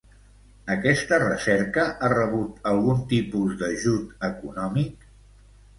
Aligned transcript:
Aquesta 0.75 1.19
recerca 1.23 1.85
ha 2.07 2.11
rebut 2.15 2.67
algun 2.73 3.07
tipus 3.15 3.55
d'ajut 3.61 4.29
econòmic? 4.31 5.11